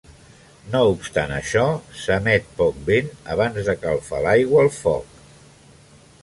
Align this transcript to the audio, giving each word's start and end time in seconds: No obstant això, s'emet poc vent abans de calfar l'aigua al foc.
No 0.75 0.79
obstant 0.93 1.33
això, 1.35 1.65
s'emet 2.05 2.47
poc 2.63 2.79
vent 2.87 3.13
abans 3.35 3.69
de 3.69 3.77
calfar 3.85 4.23
l'aigua 4.25 4.65
al 4.65 4.73
foc. 4.81 5.21